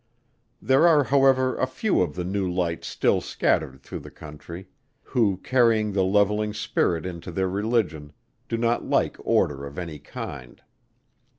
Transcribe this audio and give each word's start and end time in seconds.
There 0.59 0.87
are 0.87 1.03
however 1.03 1.55
a 1.59 1.67
few 1.67 2.01
of 2.01 2.15
the 2.15 2.23
New 2.23 2.51
Lights 2.51 2.87
still 2.87 3.21
scattered 3.21 3.81
through 3.83 3.99
the 3.99 4.09
country, 4.09 4.67
who 5.03 5.37
carrying 5.43 5.93
the 5.93 6.01
levelling 6.03 6.55
spirit 6.55 7.05
into 7.05 7.31
their 7.31 7.47
religion, 7.47 8.11
do 8.49 8.57
not 8.57 8.83
like 8.83 9.17
order 9.19 9.63
of 9.63 9.77
any 9.77 9.99
kind. 9.99 10.63